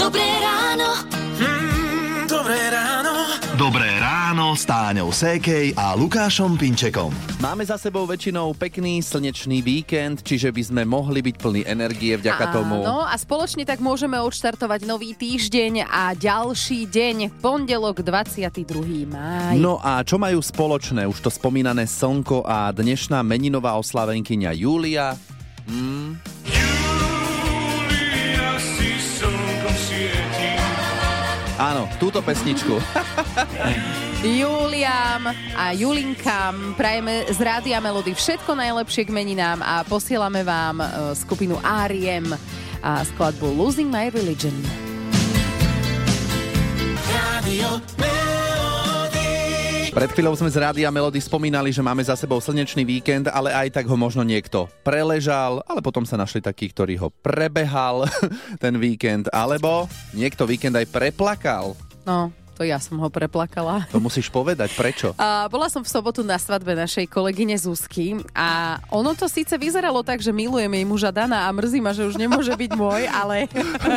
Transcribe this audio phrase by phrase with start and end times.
[0.00, 0.96] Dobré ráno.
[1.36, 3.12] Mm, dobré ráno.
[3.60, 7.12] Dobré ráno s Táňou Sékej a Lukášom Pinčekom.
[7.36, 12.48] Máme za sebou väčšinou pekný slnečný víkend, čiže by sme mohli byť plní energie vďaka
[12.48, 12.80] tomu.
[12.80, 19.04] Áno, a spoločne tak môžeme odštartovať nový týždeň a ďalší deň, pondelok 22.
[19.04, 19.60] máj.
[19.60, 21.04] No a čo majú spoločné?
[21.04, 25.12] Už to spomínané slnko a dnešná meninová oslavenkyňa Julia.
[25.68, 26.16] Mm,
[31.60, 32.80] áno, túto pesničku.
[34.24, 40.86] Juliam a Julinkám prajeme z Rádia Melody všetko najlepšie k meninám a posielame vám e,
[41.16, 42.32] skupinu R.E.M.
[42.80, 44.56] a skladbu Losing My Religion.
[47.40, 47.80] Radio
[49.90, 53.74] Pred chvíľou sme z Rádia Melody spomínali, že máme za sebou slnečný víkend, ale aj
[53.74, 58.06] tak ho možno niekto preležal, ale potom sa našli takí, ktorí ho prebehal
[58.62, 61.74] ten víkend, alebo niekto víkend aj preplakal.
[62.06, 63.88] No, to ja som ho preplakala.
[63.88, 65.16] To musíš povedať, prečo?
[65.16, 70.04] A bola som v sobotu na svadbe našej kolegyne Zuzky a ono to síce vyzeralo
[70.04, 73.48] tak, že milujem jej muža Dana a mrzí ma, že už nemôže byť môj, ale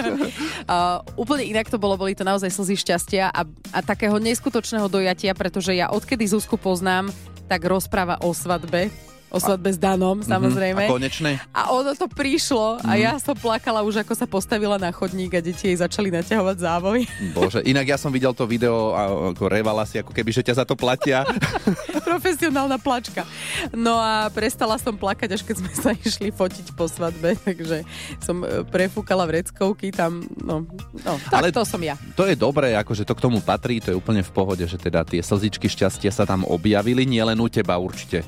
[0.72, 3.44] uh, úplne inak to bolo, boli to naozaj slzy šťastia a,
[3.75, 7.11] a takého neskutočného dojatia, pretože ja odkedy Zuzku poznám,
[7.52, 8.88] tak rozpráva o svadbe
[9.34, 10.86] o svadbe s Danom, samozrejme.
[10.86, 11.42] A konečné?
[11.50, 15.42] A ono to prišlo a ja som plakala už, ako sa postavila na chodník a
[15.42, 17.00] deti jej začali naťahovať závoj.
[17.38, 20.62] Bože, inak ja som videl to video a ako revala si, ako keby, že ťa
[20.62, 21.25] za to platia.
[22.14, 23.25] Profesionálna plačka.
[23.73, 27.81] No a prestala som plakať, až keď sme sa išli fotiť po svadbe, takže
[28.22, 30.70] som e, prefúkala vreckovky tam, no,
[31.02, 31.97] no tak Ale- to som ja.
[32.14, 35.02] To je dobré, akože to k tomu patrí, to je úplne v pohode, že teda
[35.02, 38.22] tie slzičky šťastia sa tam objavili, nielen u teba určite.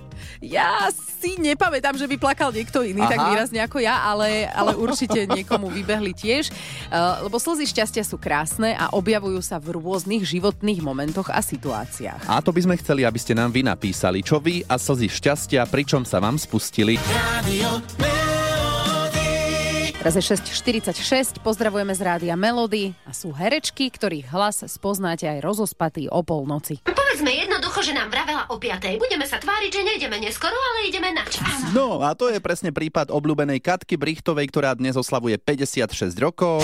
[0.43, 3.11] Ja si nepamätám, že by plakal niekto iný Aha.
[3.11, 6.53] tak výrazne ako ja, ale, ale určite niekomu vybehli tiež,
[6.91, 12.29] uh, lebo slzy šťastia sú krásne a objavujú sa v rôznych životných momentoch a situáciách.
[12.29, 15.65] A to by sme chceli, aby ste nám vy napísali, čo vy a slzy šťastia,
[15.67, 16.95] pričom sa vám spustili.
[17.11, 18.14] Radio
[20.05, 26.13] Teraz je 6.46, pozdravujeme z rádia Melody a sú herečky, ktorých hlas spoznáte aj rozospatý
[26.13, 26.77] o polnoci.
[26.85, 29.01] Povedzme jednoducho, že nám vravela o 5.
[29.01, 31.73] Budeme sa tváriť, že nejdeme neskoro, ale ideme na čas.
[31.73, 36.61] No a to je presne prípad obľúbenej Katky Brichtovej, ktorá dnes oslavuje 56 rokov.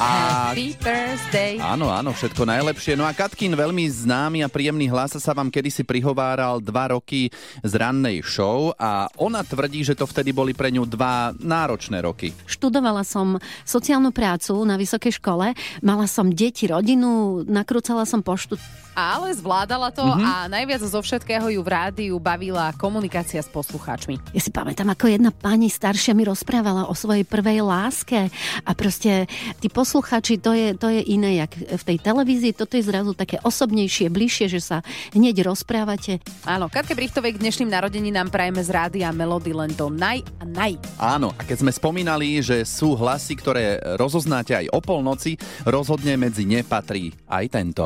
[0.00, 1.60] A Happy birthday.
[1.60, 2.96] Áno, áno, všetko najlepšie.
[2.96, 7.28] No a Katkin, veľmi známy a príjemný hlas sa vám kedysi prihováral dva roky
[7.60, 12.32] z rannej show a ona tvrdí, že to vtedy boli pre ňu dva náročné roky.
[12.48, 13.36] Študovala som
[13.68, 15.52] sociálnu prácu na vysokej škole,
[15.84, 18.56] mala som deti, rodinu, nakrúcala som poštu.
[19.00, 24.20] Ale zvládala to a najviac zo všetkého ju v rádiu bavila komunikácia s poslucháčmi.
[24.36, 28.28] Ja si pamätám, ako jedna pani staršia mi rozprávala o svojej prvej láske
[28.60, 29.24] a proste
[29.64, 33.40] tí poslucháči, to je, to je iné, jak v tej televízii, toto je zrazu také
[33.40, 34.76] osobnejšie, bližšie, že sa
[35.16, 36.20] hneď rozprávate.
[36.44, 40.76] Áno, Katke Brichtovej k dnešným narodeninám prajeme z rádia Melody len to naj a naj.
[41.00, 46.44] Áno, a keď sme spomínali, že sú hlasy, ktoré rozoznáte aj o polnoci, rozhodne medzi
[46.44, 47.84] ne patrí aj tento.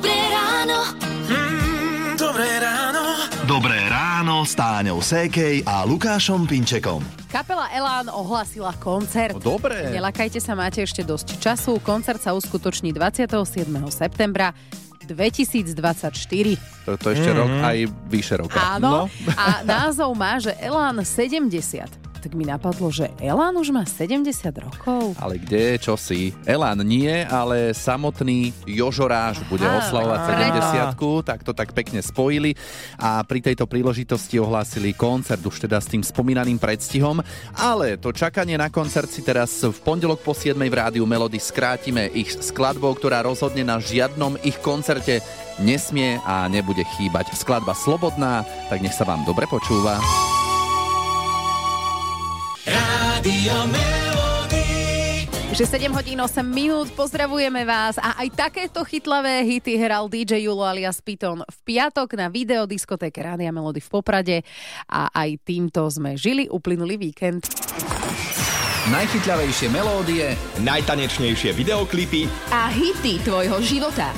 [0.00, 0.96] Dobré ráno.
[1.28, 3.02] Mm, dobré ráno.
[3.44, 7.04] Dobré ráno s Táňou Sékej a Lukášom Pinčekom.
[7.28, 9.36] Kapela Elán ohlasila koncert.
[9.36, 9.92] No, dobre.
[9.92, 11.84] Nelakajte sa, máte ešte dosť času.
[11.84, 13.28] Koncert sa uskutoční 27.
[13.92, 14.56] septembra
[15.04, 15.76] 2024.
[16.88, 18.56] To, to ešte rok aj vyše roka.
[18.56, 19.04] Áno.
[19.04, 19.36] No.
[19.36, 22.08] A názov má, že Elán 70.
[22.20, 24.28] Tak mi napadlo, že Elán už má 70
[24.60, 25.16] rokov.
[25.16, 26.36] Ale kde, čo si?
[26.44, 30.40] Elán nie, ale samotný Jožoráš bude oslavovať preto.
[30.40, 32.56] 70 tak to tak pekne spojili
[33.00, 37.20] a pri tejto príležitosti ohlásili koncert už teda s tým spomínaným predstihom,
[37.56, 42.08] ale to čakanie na koncert si teraz v pondelok po 7 v rádiu Melody skrátime
[42.12, 45.20] ich skladbou, ktorá rozhodne na žiadnom ich koncerte
[45.60, 47.32] nesmie a nebude chýbať.
[47.36, 50.00] Skladba Slobodná, tak nech sa vám dobre počúva.
[52.68, 53.56] Radio
[55.56, 60.68] Že 7 hodín 8 minút, pozdravujeme vás a aj takéto chytlavé hity hral DJ Julo
[60.68, 64.36] alias Piton v piatok na videodiskotéke Rádia Melody v Poprade
[64.92, 67.48] a aj týmto sme žili uplynulý víkend.
[68.92, 74.12] Najchytľavejšie melódie Najtanečnejšie videoklipy A hity tvojho života.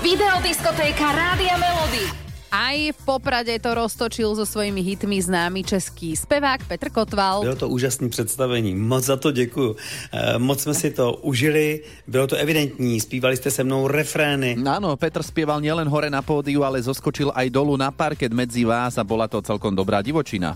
[0.00, 2.23] Videodiskotéka Rádia Melody.
[2.54, 7.42] Aj v Poprade to roztočil so svojimi hitmi známy český spevák Petr Kotval.
[7.42, 9.76] Bylo to úžasné představení, moc za to děkuju.
[10.12, 14.54] E, moc jsme si to užili, bylo to evidentní, zpívali jste se mnou refrény.
[14.62, 18.98] Áno, Petr spieval nielen hore na pódiu, ale zoskočil aj dolu na parket medzi vás
[18.98, 20.54] a bola to celkom dobrá divočina.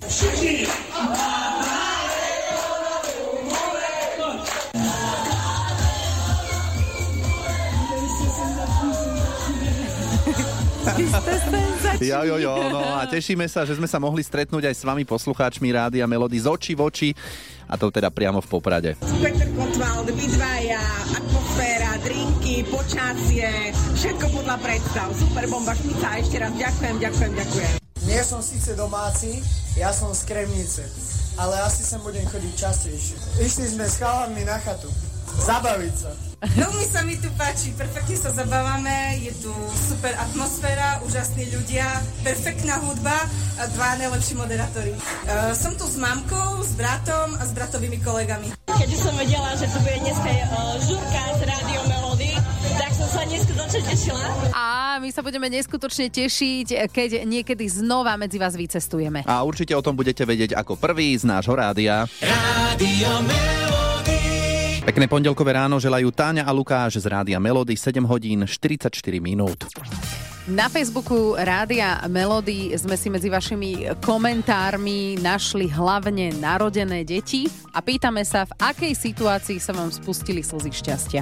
[11.96, 15.08] Jo, jo, jo, no a tešíme sa, že sme sa mohli stretnúť aj s vami
[15.08, 17.08] poslucháčmi Rádia Melody z očí v oči
[17.69, 18.90] a to teda priamo v Poprade.
[19.20, 20.81] Peter Kotwald, vy dvaja,
[21.17, 25.08] atmosféra, drinky, počasie, všetko podľa predstav.
[25.12, 27.73] Super bomba špica, ešte raz ďakujem, ďakujem, ďakujem.
[28.08, 29.44] Nie som síce domáci,
[29.76, 30.84] ja som z Kremnice,
[31.37, 33.17] ale asi sem budem chodiť častejšie.
[33.44, 34.88] Išli sme s chalami na chatu.
[35.44, 36.28] Zabaviť sa.
[36.38, 41.82] Veľmi sa mi tu páči, perfektne sa zabávame, je tu super atmosféra, úžasní ľudia,
[42.23, 43.26] perfektná hudba
[43.58, 44.94] a dva najlepší moderátori.
[44.94, 48.55] Uh, som tu s mamkou, s bratom a s bratovými kolegami.
[48.70, 52.31] Keď som vedela, že tu bude dneska uh, žurka z Rádio Melody,
[52.79, 54.26] tak som sa neskutočne tešila.
[54.55, 54.67] A
[55.02, 59.26] my sa budeme neskutočne tešiť, keď niekedy znova medzi vás vycestujeme.
[59.26, 62.06] A určite o tom budete vedieť ako prvý z nášho rádia.
[62.23, 64.38] Rádio Melody.
[64.88, 68.88] Pekné pondelkové ráno želajú Táňa a Lukáš z Rádia Melody 7 hodín 44
[69.20, 69.69] minút.
[70.49, 78.25] Na Facebooku Rádia Melody sme si medzi vašimi komentármi našli hlavne narodené deti a pýtame
[78.25, 81.20] sa, v akej situácii sa vám spustili slzy šťastia.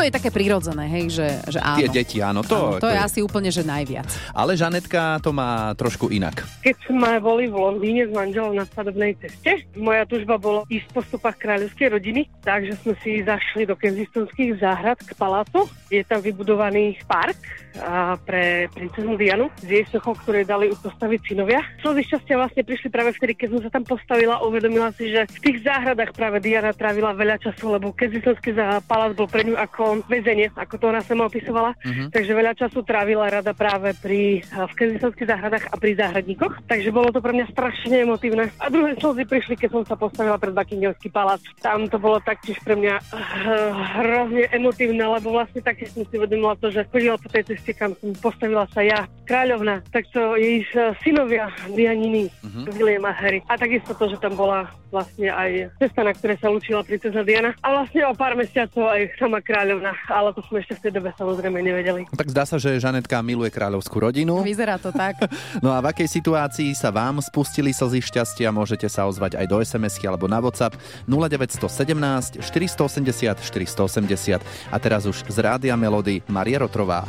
[0.00, 1.76] To je také prirodzené, hej, že, že áno.
[1.76, 2.40] Tie deti, áno.
[2.40, 4.08] áno, To, to je asi úplne, že najviac.
[4.32, 6.40] Ale Žanetka to má trošku inak.
[6.64, 11.04] Keď sme boli v Londýne s manželom na svadobnej ceste, moja tužba bola ísť po
[11.04, 15.68] stopách kráľovskej rodiny, takže sme si zašli do Kensingtonských záhrad k palácu.
[15.92, 17.36] Je tam vybudovaný park
[17.78, 21.62] a pre princeznu Dianu s jej sochou, ktoré dali postaviť synovia.
[21.84, 25.28] Slzy šťastia vlastne prišli práve vtedy, keď som sa tam postavila a uvedomila si, že
[25.28, 28.56] v tých záhradách práve Diana trávila veľa času, lebo Kensingtonský
[28.88, 31.74] palác bol pre ňu ako väzenie, ako to ona sama opisovala.
[31.74, 32.06] Uh-huh.
[32.10, 36.66] Takže veľa času trávila rada práve pri, v Kensingtonských záhradách a pri záhradníkoch.
[36.66, 38.52] Takže bolo to pre mňa strašne emotívne.
[38.60, 41.42] A druhé slzy prišli, keď som sa postavila pred Buckinghamský palác.
[41.64, 46.58] Tam to bolo taktiež pre mňa uh, hrozne emotívne, lebo vlastne taktiež som si uvedomila
[46.60, 50.66] to, že chodila po tej ceste, kam som postavila sa ja, kráľovna, tak to jej
[50.76, 52.68] uh, synovia Dianiny, uh-huh.
[52.76, 53.40] William a Harry.
[53.48, 57.54] A takisto to, že tam bola vlastne aj cesta, na ktorej sa učila princezna Diana.
[57.62, 59.69] A vlastne o pár mesiacov aj sama kráľovna,
[60.10, 62.02] ale to sme ešte v tej dobe samozrejme nevedeli.
[62.10, 64.42] Tak zdá sa, že Žanetka miluje kráľovskú rodinu.
[64.42, 65.16] Vyzerá to tak.
[65.60, 69.60] No a v akej situácii sa vám spustili slzy šťastia, môžete sa ozvať aj do
[69.60, 74.40] SMS-ky alebo na WhatsApp 0917 480 480.
[74.72, 77.04] A teraz už z Rádia Melody Maria Rotrová.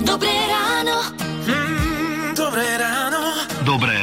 [0.00, 0.96] Dobré ráno.
[1.44, 3.20] Mm, dobré ráno.
[3.64, 3.96] Dobré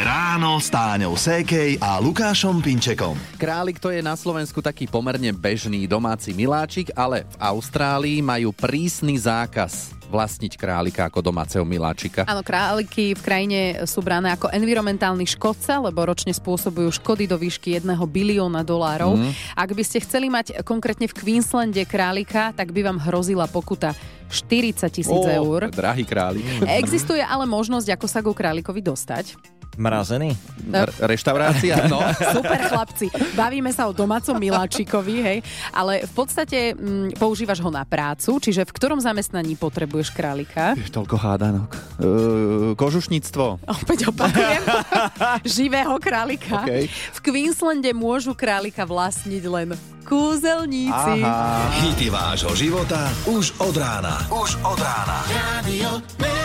[0.62, 3.18] s Táňou Sékej a Lukášom Pinčekom.
[3.42, 9.18] Králik to je na Slovensku taký pomerne bežný domáci miláčik, ale v Austrálii majú prísny
[9.18, 12.30] zákaz vlastniť králika ako domáceho miláčika.
[12.30, 13.60] Áno, králiky v krajine
[13.90, 19.18] sú brané ako environmentálny škodca, lebo ročne spôsobujú škody do výšky 1 bilióna dolárov.
[19.18, 19.34] Mm.
[19.58, 23.98] Ak by ste chceli mať konkrétne v Queenslande králika, tak by vám hrozila pokuta
[24.30, 25.74] 40 tisíc eur.
[25.74, 26.46] Drahý králik.
[26.70, 29.58] Existuje ale možnosť, ako sa ku králikovi dostať.
[29.80, 30.36] Mrazený?
[30.68, 32.04] R- reštaurácia, no.
[32.36, 33.08] Super chlapci.
[33.34, 35.38] Bavíme sa o domácom miláčikovi, hej.
[35.72, 40.76] Ale v podstate m, používaš ho na prácu, čiže v ktorom zamestnaní potrebuješ králika?
[40.76, 41.72] Jež toľko hádanok.
[41.72, 43.64] Uh, kožušníctvo.
[43.64, 44.64] Opäť opakujem.
[45.60, 46.68] Živého králika.
[46.68, 46.92] Okay.
[46.92, 49.70] V Queenslande môžu králika vlastniť len
[50.04, 51.24] kúzelníci.
[51.24, 51.72] Aha.
[51.80, 54.20] Hity vášho života už od rána.
[54.28, 55.24] Už od rána.
[55.64, 56.41] Melody.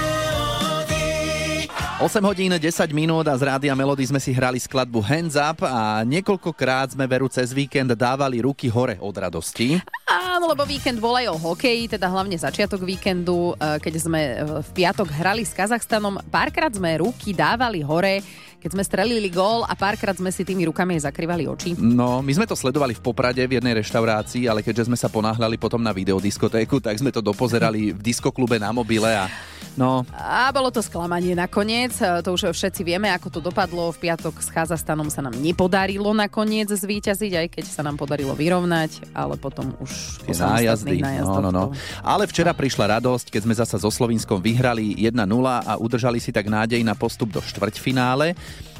[1.97, 2.61] 8 hodín 10
[2.93, 7.25] minút a z Rádia Melody sme si hrali skladbu Hands Up a niekoľkokrát sme veru
[7.25, 9.81] cez víkend dávali ruky hore od radosti.
[10.05, 14.69] Áno, lebo víkend bol aj o hokeji, teda hlavne začiatok víkendu, e, keď sme v
[14.77, 16.21] piatok hrali s Kazachstanom.
[16.29, 18.21] Párkrát sme ruky dávali hore,
[18.67, 21.79] keď sme strelili gól a párkrát sme si tými rukami aj zakrývali oči.
[21.79, 25.55] No, my sme to sledovali v Poprade v jednej reštaurácii, ale keďže sme sa ponáhľali
[25.55, 29.31] potom na videodiskotéku, tak sme to dopozerali v diskoklube na mobile a
[29.79, 30.03] no...
[30.11, 31.95] A bolo to sklamanie nakoniec,
[32.27, 33.95] to už všetci vieme, ako to dopadlo.
[33.95, 39.15] V piatok s Kazachstanom sa nám nepodarilo nakoniec zvíťaziť, aj keď sa nám podarilo vyrovnať,
[39.15, 40.99] ale potom už Tie nájazdy.
[41.23, 41.65] No, no, no.
[42.03, 45.15] Ale včera prišla radosť, keď sme zasa so Slovinskom vyhrali 1-0
[45.47, 48.35] a udržali si tak nádej na postup do štvrťfinále.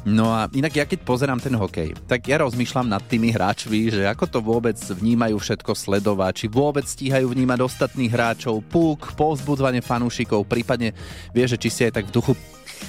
[0.07, 4.07] No a inak ja keď pozerám ten hokej, tak ja rozmýšľam nad tými hráčmi, že
[4.07, 10.47] ako to vôbec vnímajú všetko sledovať, či vôbec stíhajú vnímať ostatných hráčov, púk, povzbudzovanie fanúšikov,
[10.47, 10.95] prípadne
[11.35, 12.39] vie, že či si aj tak v duchu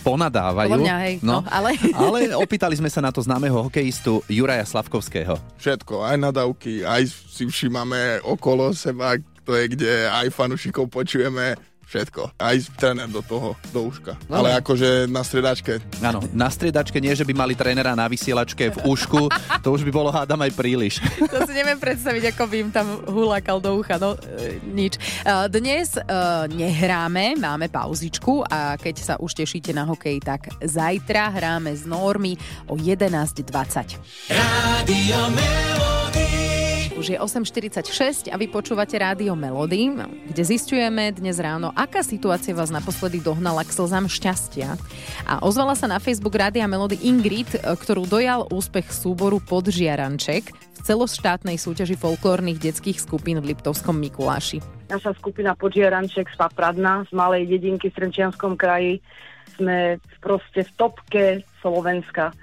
[0.06, 0.78] ponadávajú.
[0.78, 1.74] Podľa mňa, hej, no, ale...
[1.98, 5.42] ale opýtali sme sa na to známeho hokejistu Juraja Slavkovského.
[5.58, 12.36] Všetko, aj nadávky, aj si všímame okolo seba, to je, kde aj fanúšikov počujeme, všetko.
[12.36, 14.20] Aj tréner do toho, do uška.
[14.28, 14.44] No.
[14.44, 15.80] Ale akože na striedačke.
[16.04, 19.32] Áno, na striedačke nie, že by mali trénera na vysielačke v ušku,
[19.64, 21.00] to už by bolo hádam aj príliš.
[21.38, 24.98] To si neviem predstaviť, ako by im tam hulákal do ucha, no e, nič.
[24.98, 25.02] E,
[25.54, 26.02] dnes e,
[26.50, 32.34] nehráme, máme pauzičku a keď sa už tešíte na hokej, tak zajtra hráme z normy
[32.66, 34.34] o 11.20.
[34.34, 36.47] Rádio Melody.
[36.98, 39.94] Už je 8.46 a vy počúvate Rádio Melody,
[40.34, 44.74] kde zistujeme dnes ráno, aká situácia vás naposledy dohnala k slzám šťastia.
[45.30, 51.62] A ozvala sa na Facebook Rádia Melody Ingrid, ktorú dojal úspech súboru Podžiaranček v celoštátnej
[51.62, 54.58] súťaži folklórnych detských skupín v Liptovskom Mikuláši.
[54.90, 59.06] Naša skupina Podžiaranček z Papradna, z malej dedinky v Trenčianskom kraji,
[59.54, 61.24] sme proste v topke
[61.62, 62.34] Slovenska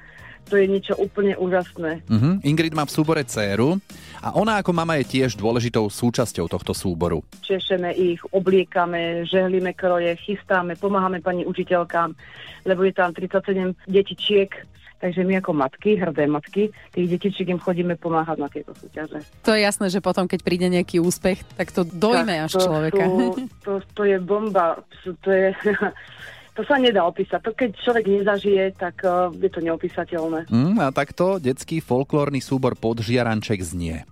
[0.48, 2.04] to je niečo úplne úžasné.
[2.04, 2.36] Uh-huh.
[2.44, 3.80] Ingrid má v súbore dceru
[4.20, 7.24] a ona ako mama je tiež dôležitou súčasťou tohto súboru.
[7.40, 12.12] Češeme ich, obliekame, žehlíme kroje, chystáme, pomáhame pani učiteľkám,
[12.68, 14.52] lebo je tam 37 detičiek,
[15.04, 19.20] Takže my ako matky, hrdé matky, tých detičiek im chodíme pomáhať na tieto súťaže.
[19.44, 22.64] To je jasné, že potom, keď príde nejaký úspech, tak to dojme tak, až to,
[22.64, 23.04] človeka.
[23.04, 23.36] To,
[23.68, 24.80] to, to je bomba.
[25.04, 25.52] To je,
[26.54, 27.42] to sa nedá opísať.
[27.42, 30.46] To keď človek nezažije, tak uh, je to neopísateľné.
[30.46, 34.06] Mm, a takto detský folklórny súbor Podžiaranček znie.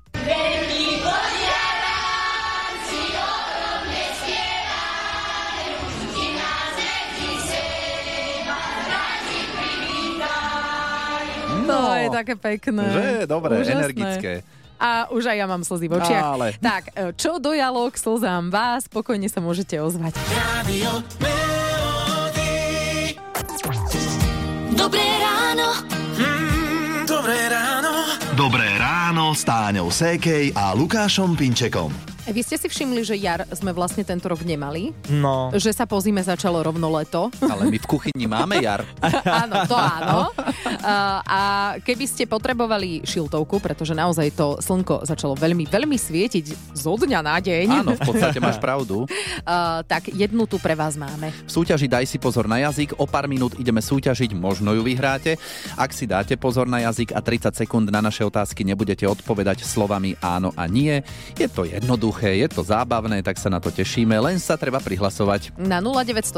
[11.73, 12.85] To je také pekné.
[12.85, 13.09] Že?
[13.25, 13.73] Dobre, Úžasné.
[13.81, 14.33] energické.
[14.83, 16.25] A už aj ja mám slzy v očiach.
[16.37, 16.47] Ale.
[16.59, 20.19] Tak, e, čo dojalo k slzám vás, spokojne sa môžete ozvať.
[20.19, 21.01] Rádio
[24.93, 25.22] Dobré
[29.33, 32.13] ráno s Táňou Sékej a Lukášom Pinčekom.
[32.23, 34.95] Vy ste si všimli, že jar sme vlastne tento rok nemali?
[35.11, 35.51] No.
[35.51, 37.35] Že sa po zime začalo rovno leto?
[37.43, 38.87] Ale my v kuchyni máme jar.
[39.43, 40.31] áno, to áno.
[40.87, 41.41] A, a
[41.83, 47.43] keby ste potrebovali šiltovku, pretože naozaj to slnko začalo veľmi, veľmi svietiť zo dňa na
[47.43, 47.67] deň.
[47.83, 49.03] Áno, v podstate máš pravdu.
[49.43, 51.35] A, tak jednu tu pre vás máme.
[51.49, 55.35] V súťaži Daj si pozor na jazyk, o pár minút ideme súťažiť, možno ju vyhráte.
[55.75, 59.22] Ak si dáte pozor na jazyk a 30 sekúnd na naše otázky nebudete odpovedať
[59.63, 61.01] slovami áno a nie,
[61.39, 65.55] je to jednoduché, je to zábavné, tak sa na to tešíme, len sa treba prihlasovať.
[65.57, 66.35] Na 0917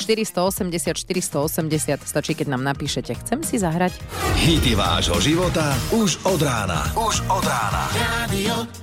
[0.00, 3.12] 480 480 stačí, keď nám napíšete.
[3.24, 3.98] Chcem si zahrať.
[4.38, 6.86] Hity vášho života už od rána.
[6.94, 7.90] Už od rána.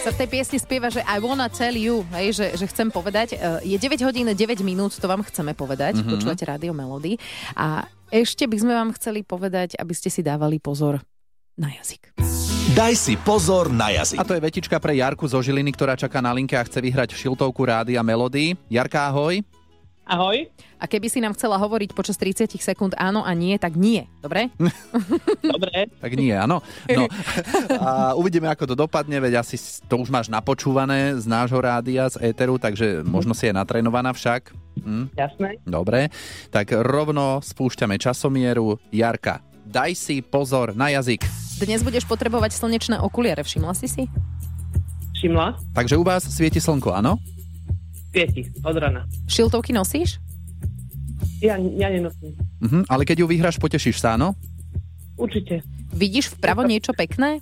[0.03, 3.39] Sa v tej piesni spieva, že I wanna tell you, hej, že, že chcem povedať.
[3.39, 5.95] E, Je 9 hodín 9 minút, to vám chceme povedať.
[5.95, 6.03] Mhm.
[6.03, 6.11] Mm-hmm.
[6.11, 7.15] Počúvate Rádio Melody.
[7.55, 11.01] A ešte by sme vám chceli povedať, aby ste si dávali pozor
[11.57, 12.13] na jazyk.
[12.77, 14.21] Daj si pozor na jazyk.
[14.21, 17.17] A to je vetička pre Jarku zo Žiliny, ktorá čaká na linke a chce vyhrať
[17.17, 18.53] šiltovku Rádia Melody.
[18.69, 19.41] Jarka, ahoj.
[20.03, 20.51] Ahoj.
[20.77, 24.03] A keby si nám chcela hovoriť počas 30 sekúnd áno a nie, tak nie.
[24.19, 24.51] Dobre?
[25.55, 25.87] Dobre.
[25.97, 26.59] Tak nie, áno.
[26.91, 27.07] No.
[27.87, 29.55] A uvidíme, ako to dopadne, veď asi
[29.87, 34.51] to už máš napočúvané z nášho rádia, z éteru, takže možno si je natrénovaná však.
[34.83, 35.05] Hm?
[35.15, 35.49] Jasné.
[35.63, 36.11] Dobre,
[36.51, 38.77] tak rovno spúšťame časomieru.
[38.91, 41.23] Jarka, daj si pozor na jazyk.
[41.63, 44.03] Dnes budeš potrebovať slnečné okuliare, všimla si si?
[45.15, 45.55] Všimla?
[45.71, 47.15] Takže u vás svieti slnko, áno?
[48.11, 49.07] Svieti, od rana.
[49.31, 50.19] Šiltovky nosíš?
[51.39, 52.35] Ja, ja nenosím.
[52.59, 54.35] Mhm, ale keď ju vyhráš, potešíš sa, áno?
[55.15, 55.63] Určite.
[55.93, 57.39] Vidíš vpravo niečo pekné?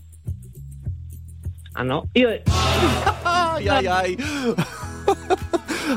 [1.71, 2.03] Áno.
[3.61, 4.09] Jaj, jaj.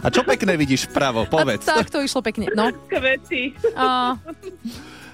[0.03, 1.29] A čo pekné vidíš vpravo?
[1.29, 1.69] Povedz.
[1.69, 2.51] A tak to išlo pekne.
[2.57, 2.73] No.
[2.91, 3.55] Kvety.
[3.77, 4.19] A...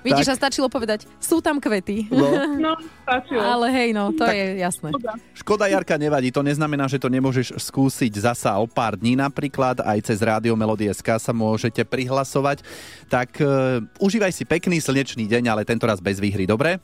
[0.01, 0.33] Vidíš, Tak.
[0.33, 2.09] a stačilo povedať, sú tam kvety.
[2.09, 2.29] No.
[2.61, 3.41] No, stačilo.
[3.41, 4.93] Ale hej, no, to je jasné.
[5.33, 6.29] Škoda, Jarka, nevadí.
[6.29, 9.81] To neznamená, že to nemôžeš skúsiť zasa o pár dní napríklad.
[9.81, 12.61] Aj cez Rádio Melody.sk sa môžete prihlasovať.
[13.09, 16.81] Tak uh, užívaj si pekný slnečný deň, ale tento raz bez výhry, dobre?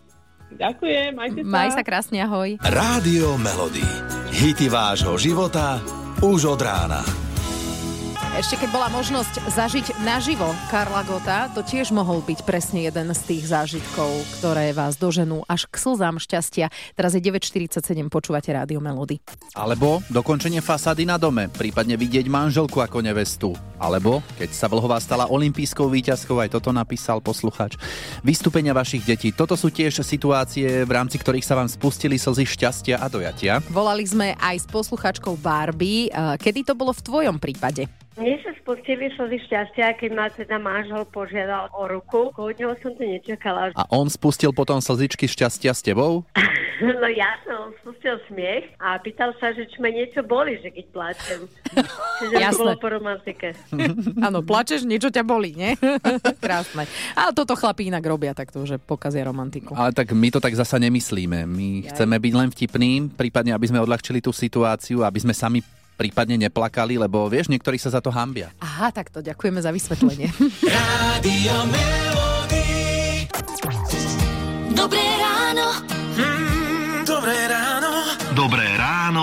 [0.56, 1.50] Ďakujem, majte sa.
[1.50, 2.56] Maj sa krásne, ahoj.
[2.62, 3.84] Rádio Melody.
[4.32, 5.82] Hity vášho života
[6.24, 7.25] už od rána.
[8.36, 13.20] Ešte keď bola možnosť zažiť naživo Karla Gota, to tiež mohol byť presne jeden z
[13.24, 16.68] tých zážitkov, ktoré vás doženú až k slzám šťastia.
[16.92, 17.80] Teraz je 9.47,
[18.12, 19.24] počúvate Rádio Melody.
[19.56, 23.56] Alebo dokončenie fasády na dome, prípadne vidieť manželku ako nevestu.
[23.80, 27.80] Alebo keď sa Vlhová stala olimpijskou výťazkou, aj toto napísal posluchač.
[28.20, 33.00] Vystúpenia vašich detí, toto sú tiež situácie, v rámci ktorých sa vám spustili slzy šťastia
[33.00, 33.64] a dojatia.
[33.72, 36.12] Volali sme aj s posluchačkou Barbie.
[36.12, 37.88] Eh, Kedy to bolo v tvojom prípade?
[38.16, 42.32] Mne sa spustili slzy šťastia, keď ma teda manžel požiadal o ruku.
[42.32, 43.76] Od neho som to nečakala.
[43.76, 46.24] A on spustil potom slzičky šťastia s tebou?
[46.76, 50.86] No ja som spustil smiech a pýtal sa, že či ma niečo boli, že keď
[50.92, 51.40] plačem.
[52.20, 52.60] Čiže to Jasné.
[52.60, 53.48] bolo po romantike.
[54.28, 55.72] Áno, plačeš, niečo ťa bolí, nie?
[56.36, 56.84] Krásne.
[57.16, 59.72] Ale toto chlapí inak robia takto, že pokazia romantiku.
[59.72, 61.48] Ale tak my to tak zasa nemyslíme.
[61.48, 65.64] My chceme byť len vtipní, prípadne aby sme odľahčili tú situáciu, aby sme sami
[65.96, 68.52] prípadne neplakali, lebo vieš, niektorí sa za to hambia.
[68.60, 70.28] Aha, tak to ďakujeme za vysvetlenie.
[70.76, 72.68] Rádio Melody.
[74.76, 75.66] Dobré ráno.
[76.20, 77.90] Mm, dobré ráno.
[78.36, 78.75] Dobré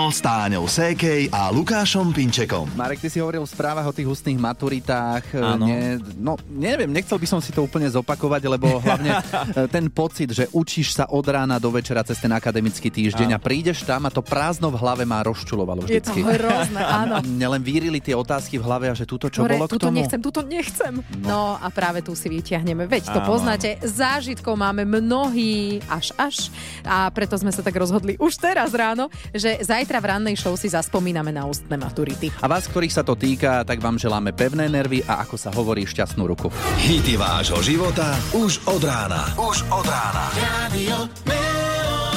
[0.04, 2.68] ráno s Táňou Sékej a Lukášom Pinčekom.
[2.76, 5.32] Marek, ty si hovoril v správach o tých ústnych maturitách.
[5.32, 5.64] Áno.
[5.64, 10.28] Nie, no, neviem, nechcel by som si to úplne zopakovať, lebo hlavne e, ten pocit,
[10.28, 14.12] že učíš sa od rána do večera cez ten akademický týždeň a prídeš tam a
[14.12, 16.20] to prázdno v hlave ma rozčulovalo Je to vždycky.
[16.20, 17.12] hrozné, áno.
[17.16, 19.80] A mne len vyrili tie otázky v hlave a že túto čo Hore, bolo k
[19.80, 20.04] tuto tomu?
[20.04, 21.00] nechcem, tuto nechcem.
[21.24, 21.56] No.
[21.56, 22.84] a práve tu si vyťahneme.
[22.84, 23.28] Veď to Áno.
[23.32, 26.52] poznáte, zážitkov máme mnohí až až.
[26.84, 30.70] A preto sme sa tak rozhodli už teraz ráno, že zajtra v rannej show si
[30.70, 32.30] zaspomíname na ústne maturity.
[32.40, 35.84] A vás, ktorých sa to týka, tak vám želáme pevné nervy a ako sa hovorí
[35.84, 36.48] šťastnú ruku.
[36.80, 39.34] Hity vášho života už od rána.
[39.38, 40.24] Už od rána.
[40.34, 42.13] Melody.